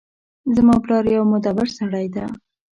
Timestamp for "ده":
2.15-2.25